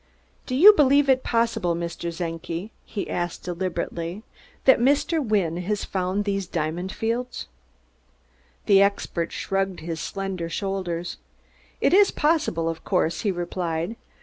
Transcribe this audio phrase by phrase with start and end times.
[0.47, 2.11] "Do you believe it possible, Mr.
[2.11, 4.23] Czenki," he asked deliberately,
[4.65, 5.23] "that Mr.
[5.23, 7.47] Wynne has found these diamond fields?"
[8.65, 11.17] The expert shrugged his slender shoulders.
[11.81, 13.95] "It is possible, of course," he replied.